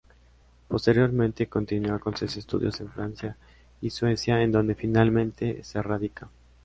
[0.67, 3.37] Posteriormente continúa con sus estudios en Francia
[3.81, 6.27] y Suecia en donde finalmente se radica.